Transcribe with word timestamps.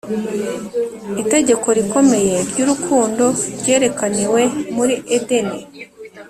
itegeko 1.21 1.67
rikomeye 1.77 2.35
ry’urukundo 2.49 3.23
ryerekaniwe 3.59 4.41
muri 4.75 4.95
edeni 5.17 5.59